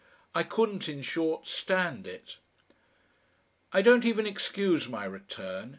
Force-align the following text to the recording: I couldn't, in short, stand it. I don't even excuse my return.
I 0.33 0.41
couldn't, 0.41 0.89
in 0.89 1.03
short, 1.03 1.45
stand 1.47 2.07
it. 2.07 2.37
I 3.71 3.83
don't 3.83 4.03
even 4.03 4.25
excuse 4.25 4.89
my 4.89 5.05
return. 5.05 5.69